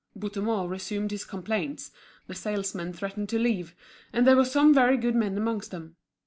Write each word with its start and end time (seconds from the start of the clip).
Bouthemont 0.17 0.67
resumed 0.67 1.11
his 1.11 1.23
complaints; 1.25 1.91
the 2.25 2.33
salesmen 2.33 2.91
threatened 2.91 3.29
to 3.29 3.37
leave, 3.37 3.75
and 4.11 4.25
there 4.25 4.35
were 4.35 4.43
some 4.45 4.73
very 4.73 4.97
good 4.97 5.13
men 5.13 5.37
amongst 5.37 5.69
them. 5.69 5.95